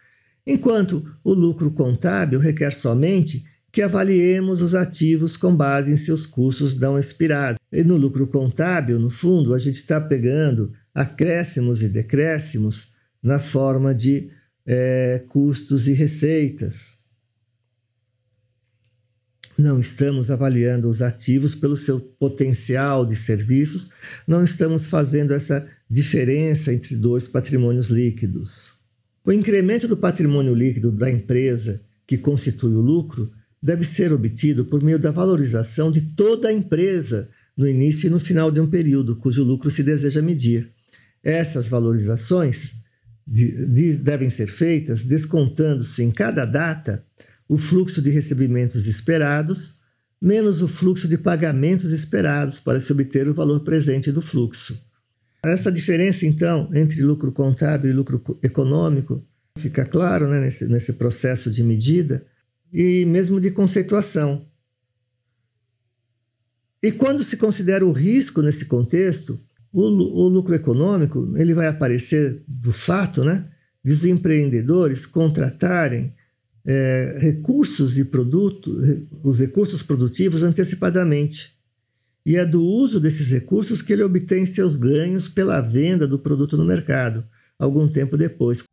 enquanto 0.47 1.03
o 1.25 1.33
lucro 1.33 1.69
contábil 1.71 2.39
requer 2.39 2.71
somente 2.71 3.43
que 3.69 3.81
avaliemos 3.81 4.61
os 4.61 4.73
ativos 4.73 5.35
com 5.35 5.53
base 5.53 5.91
em 5.91 5.97
seus 5.97 6.25
custos 6.25 6.79
não 6.79 6.97
expirados. 6.97 7.59
E 7.69 7.83
no 7.83 7.97
lucro 7.97 8.25
contábil, 8.25 8.97
no 8.97 9.09
fundo, 9.09 9.53
a 9.53 9.59
gente 9.59 9.75
está 9.75 9.99
pegando 9.99 10.71
acréscimos 10.95 11.83
e 11.83 11.89
decréscimos 11.89 12.93
na 13.21 13.39
forma 13.39 13.93
de 13.93 14.29
é, 14.65 15.21
custos 15.27 15.89
e 15.89 15.91
receitas. 15.91 16.95
Não 19.57 19.79
estamos 19.79 20.31
avaliando 20.31 20.89
os 20.89 21.01
ativos 21.01 21.53
pelo 21.55 21.77
seu 21.77 21.99
potencial 21.99 23.05
de 23.05 23.15
serviços, 23.15 23.91
não 24.27 24.43
estamos 24.43 24.87
fazendo 24.87 25.33
essa 25.33 25.65
diferença 25.89 26.73
entre 26.73 26.95
dois 26.95 27.27
patrimônios 27.27 27.87
líquidos. 27.87 28.73
O 29.25 29.31
incremento 29.31 29.87
do 29.87 29.95
patrimônio 29.95 30.53
líquido 30.53 30.91
da 30.91 31.09
empresa, 31.09 31.81
que 32.05 32.17
constitui 32.17 32.73
o 32.73 32.81
lucro, 32.81 33.31
deve 33.61 33.85
ser 33.85 34.11
obtido 34.11 34.65
por 34.65 34.83
meio 34.83 34.99
da 34.99 35.11
valorização 35.11 35.89
de 35.89 36.01
toda 36.01 36.49
a 36.49 36.53
empresa 36.53 37.29
no 37.55 37.67
início 37.67 38.07
e 38.07 38.09
no 38.09 38.19
final 38.19 38.51
de 38.51 38.59
um 38.59 38.69
período 38.69 39.15
cujo 39.15 39.43
lucro 39.43 39.71
se 39.71 39.83
deseja 39.83 40.21
medir. 40.21 40.69
Essas 41.23 41.69
valorizações 41.69 42.75
de, 43.25 43.67
de, 43.67 43.93
devem 43.93 44.29
ser 44.29 44.47
feitas 44.47 45.05
descontando-se 45.05 46.03
em 46.03 46.11
cada 46.11 46.43
data 46.43 47.05
o 47.47 47.57
fluxo 47.57 48.01
de 48.01 48.09
recebimentos 48.09 48.87
esperados 48.87 49.77
menos 50.23 50.61
o 50.61 50.69
fluxo 50.69 51.05
de 51.05 51.17
pagamentos 51.17 51.91
esperados 51.91 52.57
para 52.57 52.79
se 52.79 52.89
obter 52.93 53.27
o 53.27 53.33
valor 53.33 53.59
presente 53.59 54.09
do 54.09 54.21
fluxo. 54.21 54.81
Essa 55.43 55.69
diferença, 55.69 56.25
então, 56.25 56.69
entre 56.73 57.01
lucro 57.01 57.29
contábil 57.29 57.91
e 57.91 57.93
lucro 57.93 58.23
econômico 58.41 59.21
fica 59.57 59.83
claro 59.83 60.29
né, 60.29 60.39
nesse, 60.39 60.65
nesse 60.69 60.93
processo 60.93 61.51
de 61.51 61.61
medida 61.61 62.25
e 62.71 63.05
mesmo 63.05 63.37
de 63.41 63.51
conceituação. 63.51 64.47
E 66.81 66.89
quando 66.89 67.21
se 67.21 67.35
considera 67.35 67.85
o 67.85 67.91
risco 67.91 68.41
nesse 68.41 68.63
contexto, 68.63 69.37
o, 69.73 69.81
o 69.81 70.27
lucro 70.29 70.55
econômico 70.55 71.33
ele 71.35 71.53
vai 71.53 71.67
aparecer 71.67 72.41
do 72.47 72.71
fato 72.71 73.25
né, 73.25 73.49
de 73.83 73.91
os 73.91 74.05
empreendedores 74.05 75.05
contratarem 75.05 76.13
é, 76.65 77.17
recursos 77.19 77.95
de 77.95 78.05
produto, 78.05 78.75
os 79.23 79.39
recursos 79.39 79.83
produtivos 79.83 80.43
antecipadamente. 80.43 81.53
E 82.25 82.37
é 82.37 82.45
do 82.45 82.63
uso 82.63 82.99
desses 82.99 83.29
recursos 83.29 83.81
que 83.81 83.91
ele 83.91 84.03
obtém 84.03 84.45
seus 84.45 84.77
ganhos 84.77 85.27
pela 85.27 85.59
venda 85.59 86.07
do 86.07 86.17
produto 86.17 86.55
no 86.55 86.63
mercado, 86.63 87.25
algum 87.59 87.87
tempo 87.87 88.15
depois. 88.15 88.63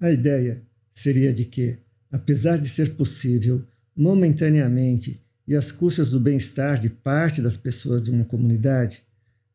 A 0.00 0.10
ideia 0.10 0.62
seria 0.90 1.30
de 1.30 1.44
que, 1.44 1.78
apesar 2.10 2.56
de 2.56 2.70
ser 2.70 2.94
possível, 2.94 3.62
momentaneamente 3.94 5.22
e 5.46 5.54
às 5.54 5.70
custas 5.70 6.08
do 6.08 6.18
bem-estar 6.18 6.78
de 6.78 6.88
parte 6.88 7.42
das 7.42 7.54
pessoas 7.54 8.04
de 8.04 8.10
uma 8.10 8.24
comunidade, 8.24 9.02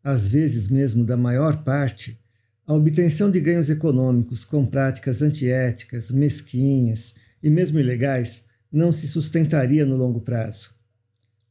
às 0.04 0.28
vezes 0.28 0.68
mesmo 0.68 1.04
da 1.04 1.18
maior 1.18 1.64
parte, 1.64 2.20
a 2.68 2.76
obtenção 2.76 3.32
de 3.32 3.40
ganhos 3.40 3.72
econômicos 3.72 4.46
com 4.46 4.64
práticas 4.68 5.24
antiéticas, 5.24 6.12
mesquinhas 6.12 7.16
e 7.42 7.50
mesmo 7.50 7.80
ilegais 7.80 8.46
não 8.72 8.92
se 8.92 9.08
sustentaria 9.08 9.84
no 9.84 9.98
longo 9.98 10.22
prazo. 10.22 10.76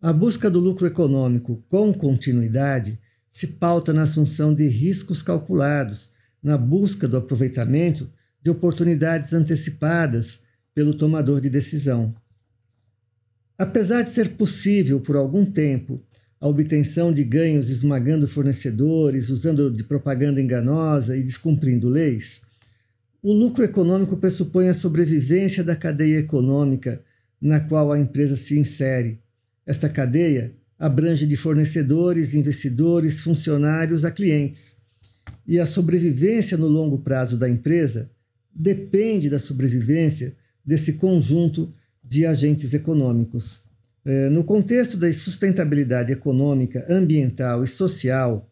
A 0.00 0.12
busca 0.12 0.48
do 0.48 0.60
lucro 0.60 0.86
econômico 0.86 1.64
com 1.68 1.92
continuidade 1.92 2.96
se 3.32 3.48
pauta 3.48 3.92
na 3.92 4.02
assunção 4.02 4.54
de 4.54 4.68
riscos 4.68 5.20
calculados, 5.20 6.12
na 6.40 6.56
busca 6.56 7.08
do 7.08 7.16
aproveitamento 7.16 8.08
de 8.44 8.50
oportunidades 8.50 9.32
antecipadas 9.32 10.40
pelo 10.74 10.92
tomador 10.92 11.40
de 11.40 11.48
decisão. 11.48 12.14
Apesar 13.56 14.02
de 14.02 14.10
ser 14.10 14.36
possível 14.36 15.00
por 15.00 15.16
algum 15.16 15.46
tempo 15.46 16.04
a 16.38 16.46
obtenção 16.46 17.10
de 17.10 17.24
ganhos 17.24 17.70
esmagando 17.70 18.28
fornecedores, 18.28 19.30
usando 19.30 19.70
de 19.70 19.82
propaganda 19.82 20.42
enganosa 20.42 21.16
e 21.16 21.22
descumprindo 21.22 21.88
leis, 21.88 22.42
o 23.22 23.32
lucro 23.32 23.64
econômico 23.64 24.18
pressupõe 24.18 24.68
a 24.68 24.74
sobrevivência 24.74 25.64
da 25.64 25.74
cadeia 25.74 26.18
econômica 26.18 27.02
na 27.40 27.60
qual 27.60 27.90
a 27.90 27.98
empresa 27.98 28.36
se 28.36 28.58
insere. 28.58 29.20
Esta 29.64 29.88
cadeia 29.88 30.52
abrange 30.78 31.26
de 31.26 31.34
fornecedores, 31.34 32.34
investidores, 32.34 33.20
funcionários 33.20 34.04
a 34.04 34.10
clientes. 34.10 34.76
E 35.46 35.58
a 35.58 35.64
sobrevivência 35.64 36.58
no 36.58 36.66
longo 36.66 36.98
prazo 36.98 37.38
da 37.38 37.48
empresa 37.48 38.10
depende 38.54 39.28
da 39.28 39.38
sobrevivência 39.38 40.36
desse 40.64 40.94
conjunto 40.94 41.72
de 42.02 42.24
agentes 42.24 42.72
econômicos. 42.72 43.62
É, 44.04 44.28
no 44.28 44.44
contexto 44.44 44.96
da 44.96 45.10
sustentabilidade 45.12 46.12
econômica, 46.12 46.84
ambiental 46.88 47.64
e 47.64 47.66
social, 47.66 48.50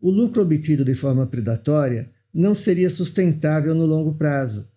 o 0.00 0.10
lucro 0.10 0.42
obtido 0.42 0.84
de 0.84 0.94
forma 0.94 1.26
predatória 1.26 2.10
não 2.32 2.54
seria 2.54 2.90
sustentável 2.90 3.74
no 3.74 3.86
longo 3.86 4.14
prazo, 4.14 4.68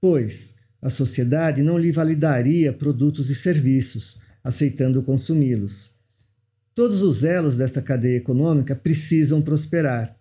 pois 0.00 0.54
a 0.80 0.90
sociedade 0.90 1.62
não 1.62 1.78
lhe 1.78 1.92
validaria 1.92 2.72
produtos 2.72 3.30
e 3.30 3.34
serviços, 3.34 4.20
aceitando 4.42 5.02
consumi-los. 5.02 5.94
Todos 6.74 7.02
os 7.02 7.22
elos 7.22 7.56
desta 7.56 7.82
cadeia 7.82 8.16
econômica 8.16 8.74
precisam 8.74 9.40
prosperar. 9.42 10.16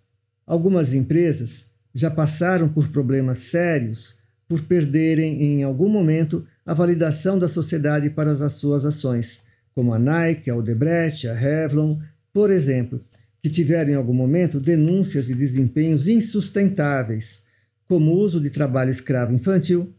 Algumas 0.45 0.93
empresas 0.93 1.65
já 1.93 2.09
passaram 2.09 2.69
por 2.69 2.89
problemas 2.89 3.39
sérios 3.39 4.19
por 4.51 4.61
perderem 4.63 5.41
em 5.41 5.63
algum 5.63 5.87
momento 5.87 6.45
a 6.65 6.73
validação 6.73 7.39
da 7.39 7.47
sociedade 7.47 8.09
para 8.09 8.31
as 8.31 8.53
suas 8.53 8.85
ações, 8.85 9.41
como 9.73 9.93
a 9.93 9.99
Nike, 9.99 10.49
a 10.49 10.55
Odebrecht, 10.57 11.25
a 11.25 11.33
Revlon, 11.33 11.99
por 12.33 12.51
exemplo, 12.51 12.99
que 13.41 13.49
tiveram 13.49 13.91
em 13.93 13.95
algum 13.95 14.13
momento 14.13 14.59
denúncias 14.59 15.27
de 15.27 15.35
desempenhos 15.35 16.07
insustentáveis, 16.07 17.43
como 17.87 18.11
uso 18.11 18.41
de 18.41 18.49
trabalho 18.49 18.91
escravo 18.91 19.33
infantil, 19.33 19.93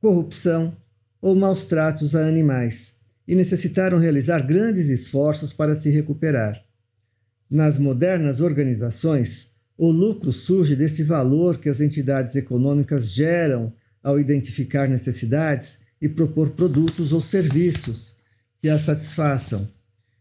corrupção 0.00 0.76
ou 1.20 1.36
maus 1.36 1.64
tratos 1.64 2.16
a 2.16 2.26
animais, 2.26 2.94
e 3.26 3.36
necessitaram 3.36 3.98
realizar 3.98 4.40
grandes 4.40 4.88
esforços 4.88 5.52
para 5.52 5.76
se 5.76 5.90
recuperar. 5.90 6.60
Nas 7.48 7.78
modernas 7.78 8.40
organizações, 8.40 9.49
o 9.82 9.90
lucro 9.90 10.30
surge 10.30 10.76
desse 10.76 11.02
valor 11.02 11.56
que 11.56 11.66
as 11.66 11.80
entidades 11.80 12.36
econômicas 12.36 13.10
geram 13.10 13.72
ao 14.02 14.20
identificar 14.20 14.86
necessidades 14.86 15.78
e 15.98 16.06
propor 16.06 16.50
produtos 16.50 17.14
ou 17.14 17.20
serviços 17.22 18.14
que 18.60 18.68
as 18.68 18.82
satisfaçam, 18.82 19.66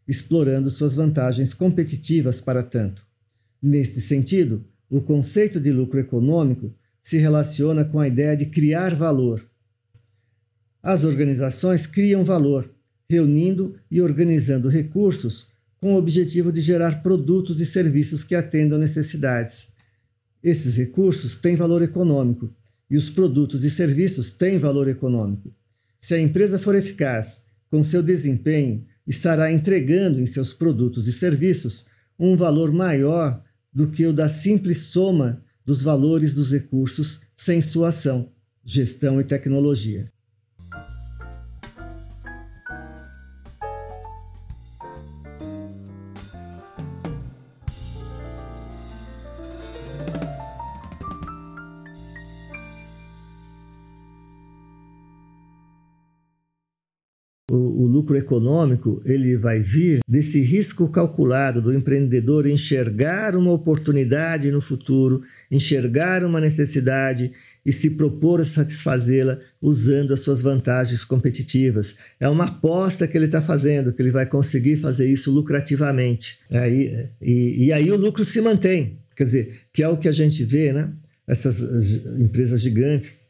explorando 0.07 0.69
suas 0.69 0.95
vantagens 0.95 1.53
competitivas 1.53 2.39
para 2.39 2.63
tanto. 2.63 3.05
Neste 3.61 3.99
sentido, 3.99 4.63
o 4.89 5.01
conceito 5.01 5.59
de 5.59 5.73
lucro 5.73 5.99
econômico 5.99 6.73
se 7.01 7.17
relaciona 7.17 7.83
com 7.83 7.99
a 7.99 8.07
ideia 8.07 8.37
de 8.37 8.45
criar 8.45 8.95
valor. 8.95 9.45
As 10.81 11.03
organizações 11.03 11.85
criam 11.85 12.23
valor, 12.23 12.73
reunindo 13.09 13.75
e 13.91 14.01
organizando 14.01 14.69
recursos 14.69 15.49
com 15.79 15.93
o 15.93 15.97
objetivo 15.97 16.51
de 16.51 16.61
gerar 16.61 17.01
produtos 17.01 17.61
e 17.61 17.65
serviços 17.65 18.23
que 18.23 18.35
atendam 18.35 18.77
necessidades. 18.77 19.67
Esses 20.43 20.75
recursos 20.75 21.35
têm 21.35 21.55
valor 21.55 21.81
econômico 21.81 22.53
e 22.89 22.97
os 22.97 23.09
produtos 23.09 23.63
e 23.63 23.69
serviços 23.69 24.31
têm 24.31 24.57
valor 24.57 24.87
econômico. 24.87 25.53
Se 25.99 26.13
a 26.13 26.19
empresa 26.19 26.57
for 26.57 26.75
eficaz 26.75 27.43
com 27.69 27.83
seu 27.83 28.01
desempenho, 28.01 28.85
estará 29.05 29.51
entregando 29.51 30.19
em 30.19 30.25
seus 30.25 30.53
produtos 30.53 31.07
e 31.07 31.13
serviços 31.13 31.85
um 32.17 32.35
valor 32.35 32.71
maior 32.71 33.43
do 33.73 33.89
que 33.89 34.05
o 34.05 34.13
da 34.13 34.27
simples 34.27 34.79
soma 34.83 35.43
dos 35.65 35.81
valores 35.81 36.33
dos 36.33 36.51
recursos 36.51 37.21
sem 37.35 37.61
sua 37.61 37.89
ação, 37.89 38.31
gestão 38.63 39.19
e 39.21 39.23
tecnologia. 39.23 40.11
O, 57.49 57.83
o, 57.83 57.87
lucro 57.87 58.15
econômico 58.15 59.01
ele 59.03 59.35
vai 59.35 59.59
vir 59.59 60.01
desse 60.07 60.39
risco 60.39 60.87
calculado 60.87 61.61
do 61.61 61.73
empreendedor 61.73 62.45
enxergar 62.45 63.35
uma 63.35 63.51
oportunidade 63.51 64.51
no 64.51 64.61
futuro, 64.61 65.21
enxergar 65.49 66.23
uma 66.23 66.39
necessidade 66.39 67.31
e 67.65 67.73
se 67.73 67.89
propor 67.89 68.39
a 68.39 68.45
satisfazê-la 68.45 69.39
usando 69.61 70.13
as 70.13 70.21
suas 70.21 70.41
vantagens 70.41 71.03
competitivas. 71.03 71.97
É 72.19 72.29
uma 72.29 72.45
aposta 72.45 73.07
que 73.07 73.17
ele 73.17 73.25
está 73.25 73.41
fazendo, 73.41 73.93
que 73.93 74.01
ele 74.01 74.11
vai 74.11 74.25
conseguir 74.25 74.77
fazer 74.77 75.09
isso 75.09 75.31
lucrativamente. 75.31 76.39
Aí, 76.51 77.09
e, 77.21 77.65
e 77.65 77.73
aí 77.73 77.91
o 77.91 77.97
lucro 77.97 78.23
se 78.23 78.41
mantém. 78.41 78.99
Quer 79.15 79.23
dizer, 79.25 79.59
que 79.73 79.83
é 79.83 79.89
o 79.89 79.97
que 79.97 80.07
a 80.07 80.13
gente 80.13 80.43
vê, 80.45 80.71
né? 80.71 80.91
Essas 81.27 81.61
empresas 82.19 82.61
gigantes, 82.61 83.28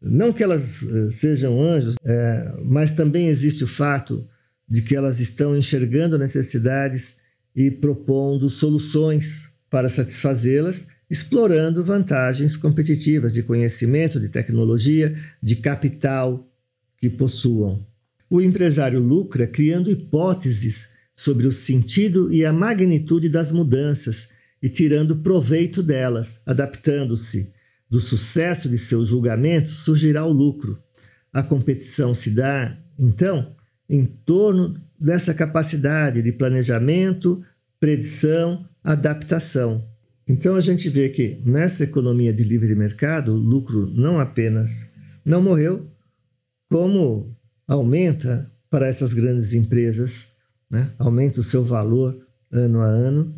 não 0.00 0.32
que 0.32 0.42
elas 0.42 0.82
eh, 0.82 1.10
sejam 1.10 1.60
anjos, 1.60 1.96
é, 2.04 2.54
mas 2.64 2.92
também 2.92 3.28
existe 3.28 3.64
o 3.64 3.68
fato 3.68 4.26
de 4.68 4.82
que 4.82 4.94
elas 4.94 5.20
estão 5.20 5.56
enxergando 5.56 6.18
necessidades 6.18 7.16
e 7.54 7.70
propondo 7.70 8.50
soluções 8.50 9.50
para 9.70 9.88
satisfazê-las 9.88 10.86
explorando 11.10 11.84
vantagens 11.84 12.56
competitivas 12.56 13.32
de 13.32 13.42
conhecimento, 13.42 14.20
de 14.20 14.28
tecnologia, 14.28 15.14
de 15.42 15.56
capital 15.56 16.50
que 16.98 17.08
possuam. 17.08 17.86
O 18.28 18.40
empresário 18.40 18.98
lucra 18.98 19.46
criando 19.46 19.90
hipóteses 19.90 20.88
sobre 21.14 21.46
o 21.46 21.52
sentido 21.52 22.32
e 22.32 22.44
a 22.44 22.52
magnitude 22.52 23.28
das 23.28 23.52
mudanças 23.52 24.30
e 24.60 24.68
tirando 24.68 25.16
proveito 25.16 25.82
delas, 25.82 26.40
adaptando-se. 26.44 27.52
Do 27.88 28.00
sucesso 28.00 28.68
de 28.68 28.76
seu 28.76 29.06
julgamento 29.06 29.68
surgirá 29.68 30.24
o 30.24 30.32
lucro. 30.32 30.78
A 31.32 31.42
competição 31.42 32.14
se 32.14 32.30
dá, 32.30 32.76
então, 32.98 33.54
em 33.88 34.04
torno 34.04 34.80
dessa 34.98 35.34
capacidade 35.34 36.22
de 36.22 36.32
planejamento, 36.32 37.42
predição, 37.78 38.66
adaptação. 38.82 39.86
Então 40.28 40.56
a 40.56 40.60
gente 40.60 40.88
vê 40.88 41.08
que 41.08 41.40
nessa 41.44 41.84
economia 41.84 42.32
de 42.32 42.42
livre 42.42 42.74
mercado, 42.74 43.34
o 43.34 43.36
lucro 43.36 43.86
não 43.86 44.18
apenas 44.18 44.90
não 45.24 45.40
morreu, 45.40 45.88
como 46.68 47.36
aumenta 47.68 48.50
para 48.68 48.88
essas 48.88 49.14
grandes 49.14 49.52
empresas, 49.52 50.28
né? 50.68 50.90
aumenta 50.98 51.40
o 51.40 51.44
seu 51.44 51.64
valor 51.64 52.26
ano 52.50 52.80
a 52.80 52.86
ano, 52.86 53.34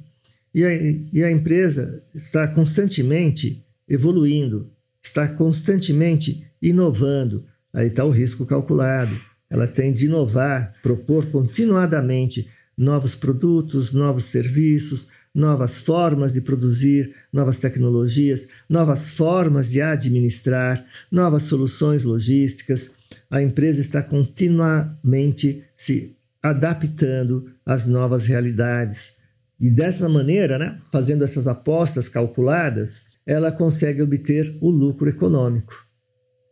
e 0.54 0.64
a, 0.64 0.74
e 1.12 1.24
a 1.24 1.30
empresa 1.30 2.02
está 2.14 2.48
constantemente 2.48 3.64
evoluindo, 3.88 4.70
está 5.02 5.28
constantemente 5.28 6.46
inovando. 6.60 7.44
Aí 7.72 7.88
está 7.88 8.04
o 8.04 8.10
risco 8.10 8.44
calculado. 8.44 9.18
Ela 9.50 9.66
tem 9.66 9.92
de 9.92 10.06
inovar, 10.06 10.74
propor 10.82 11.26
continuadamente 11.26 12.48
novos 12.76 13.14
produtos, 13.14 13.92
novos 13.92 14.24
serviços, 14.24 15.08
novas 15.34 15.78
formas 15.78 16.32
de 16.32 16.40
produzir, 16.40 17.14
novas 17.32 17.56
tecnologias, 17.58 18.46
novas 18.68 19.10
formas 19.10 19.70
de 19.70 19.80
administrar, 19.80 20.84
novas 21.10 21.44
soluções 21.44 22.04
logísticas. 22.04 22.92
A 23.30 23.42
empresa 23.42 23.80
está 23.80 24.02
continuamente 24.02 25.64
se 25.76 26.16
adaptando 26.42 27.50
às 27.64 27.84
novas 27.84 28.26
realidades. 28.26 29.16
E 29.60 29.70
dessa 29.70 30.08
maneira, 30.08 30.56
né, 30.56 30.78
fazendo 30.92 31.24
essas 31.24 31.48
apostas 31.48 32.08
calculadas, 32.08 33.07
ela 33.28 33.52
consegue 33.52 34.00
obter 34.00 34.56
o 34.58 34.70
lucro 34.70 35.06
econômico. 35.06 35.86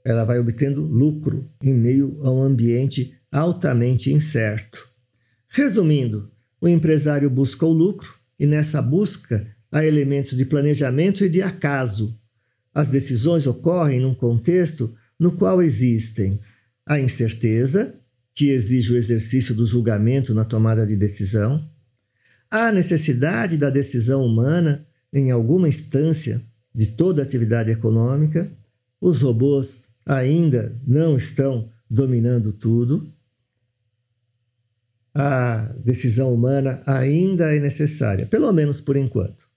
Ela 0.04 0.24
vai 0.24 0.38
obtendo 0.38 0.82
lucro 0.82 1.50
em 1.62 1.72
meio 1.72 2.18
a 2.20 2.30
um 2.30 2.42
ambiente 2.42 3.16
altamente 3.32 4.12
incerto. 4.12 4.86
Resumindo, 5.48 6.30
o 6.60 6.68
empresário 6.68 7.30
busca 7.30 7.64
o 7.64 7.72
lucro 7.72 8.14
e 8.38 8.44
nessa 8.46 8.82
busca 8.82 9.48
há 9.72 9.86
elementos 9.86 10.36
de 10.36 10.44
planejamento 10.44 11.24
e 11.24 11.30
de 11.30 11.40
acaso. 11.40 12.20
As 12.74 12.88
decisões 12.88 13.46
ocorrem 13.46 14.00
num 14.00 14.14
contexto 14.14 14.94
no 15.18 15.32
qual 15.32 15.62
existem 15.62 16.38
a 16.86 17.00
incerteza, 17.00 17.98
que 18.34 18.50
exige 18.50 18.92
o 18.92 18.98
exercício 18.98 19.54
do 19.54 19.64
julgamento 19.64 20.34
na 20.34 20.44
tomada 20.44 20.86
de 20.86 20.94
decisão, 20.94 21.66
a 22.50 22.70
necessidade 22.70 23.56
da 23.56 23.70
decisão 23.70 24.26
humana 24.26 24.86
em 25.10 25.30
alguma 25.30 25.70
instância 25.70 26.44
de 26.76 26.86
toda 26.88 27.22
atividade 27.22 27.70
econômica, 27.70 28.52
os 29.00 29.22
robôs 29.22 29.84
ainda 30.04 30.78
não 30.86 31.16
estão 31.16 31.70
dominando 31.88 32.52
tudo, 32.52 33.10
a 35.14 35.72
decisão 35.82 36.34
humana 36.34 36.82
ainda 36.84 37.56
é 37.56 37.58
necessária, 37.58 38.26
pelo 38.26 38.52
menos 38.52 38.78
por 38.78 38.94
enquanto. 38.94 39.48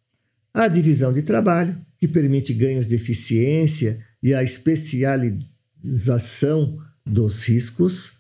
A 0.54 0.70
divisão 0.70 1.12
de 1.12 1.22
trabalho, 1.22 1.78
que 1.98 2.08
permite 2.08 2.54
ganhos 2.54 2.88
de 2.88 2.96
eficiência 2.96 4.02
e 4.24 4.34
a 4.34 4.42
especialização 4.42 6.80
dos 7.06 7.44
riscos, 7.44 8.14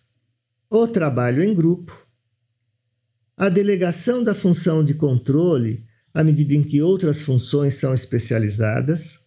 o 0.70 0.86
trabalho 0.86 1.42
em 1.42 1.56
grupo, 1.56 2.06
a 3.38 3.48
delegação 3.48 4.22
da 4.22 4.36
função 4.36 4.84
de 4.84 4.94
controle 4.94 5.88
à 6.20 6.24
medida 6.24 6.54
em 6.54 6.62
que 6.62 6.82
outras 6.82 7.22
funções 7.22 7.76
são 7.76 7.94
especializadas. 7.94 9.22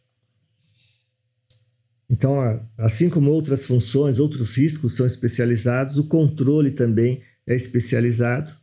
Então, 2.10 2.38
assim 2.76 3.08
como 3.08 3.30
outras 3.30 3.64
funções, 3.64 4.18
outros 4.18 4.58
riscos 4.58 4.92
são 4.92 5.06
especializados, 5.06 5.96
o 5.96 6.04
controle 6.04 6.70
também 6.70 7.22
é 7.46 7.56
especializado. 7.56 8.54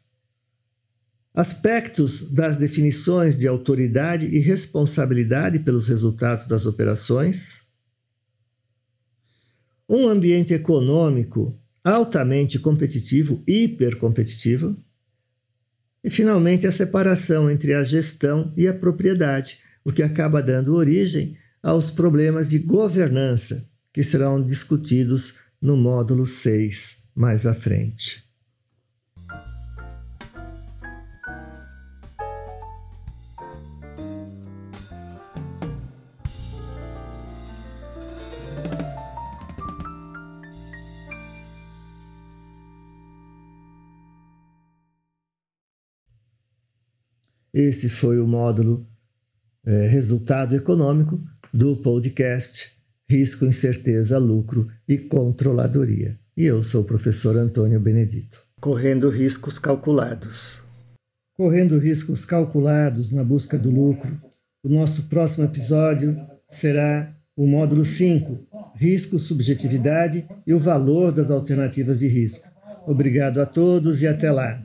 Aspectos 1.34 2.30
das 2.30 2.58
definições 2.58 3.36
de 3.36 3.48
autoridade 3.48 4.28
e 4.28 4.38
responsabilidade 4.38 5.58
pelos 5.58 5.88
resultados 5.88 6.46
das 6.46 6.68
operações. 6.68 7.64
Um 9.90 10.08
ambiente 10.08 10.54
econômico 10.54 11.60
altamente 11.84 12.60
competitivo, 12.60 13.44
hipercompetitivo. 13.48 14.78
E, 16.04 16.10
finalmente, 16.10 16.66
a 16.66 16.72
separação 16.72 17.50
entre 17.50 17.74
a 17.74 17.84
gestão 17.84 18.54
e 18.56 18.68
a 18.68 18.74
propriedade, 18.74 19.60
o 19.84 19.92
que 19.92 20.04
acaba 20.04 20.42
dando 20.42 20.76
origem 20.76 21.38
aos 21.62 21.90
problemas 21.92 22.50
de 22.50 22.60
governança, 22.60 23.68
que 23.92 24.04
serão 24.04 24.44
discutidos 24.44 25.36
no 25.62 25.76
módulo 25.76 26.26
6 26.26 27.04
mais 27.14 27.46
à 27.46 27.54
frente. 27.54 28.29
Esse 47.54 47.90
foi 47.90 48.20
o 48.20 48.28
módulo 48.28 48.86
é, 49.66 49.88
Resultado 49.88 50.56
Econômico 50.56 51.22
do 51.52 51.78
podcast 51.78 52.78
Risco, 53.10 53.44
Incerteza, 53.44 54.20
Lucro 54.20 54.68
e 54.88 54.98
Controladoria. 54.98 56.20
E 56.38 56.46
eu 56.46 56.62
sou 56.62 56.82
o 56.82 56.86
professor 56.86 57.36
Antônio 57.36 57.80
Benedito. 57.80 58.44
Correndo 58.62 59.10
riscos 59.10 59.58
calculados. 59.58 60.60
Correndo 61.36 61.80
riscos 61.80 62.24
calculados 62.24 63.12
na 63.12 63.24
busca 63.24 63.58
do 63.58 63.72
lucro. 63.72 64.22
O 64.64 64.70
nosso 64.70 65.04
próximo 65.04 65.46
episódio 65.46 66.16
será 66.48 67.12
o 67.36 67.48
módulo 67.48 67.84
5, 67.84 68.48
Risco, 68.76 69.18
Subjetividade 69.18 70.28
e 70.46 70.54
o 70.54 70.60
valor 70.60 71.12
das 71.12 71.32
alternativas 71.32 71.98
de 71.98 72.08
risco. 72.08 72.48
Obrigado 72.86 73.42
a 73.42 73.46
todos 73.46 74.02
e 74.02 74.08
até 74.08 74.32
lá. 74.32 74.62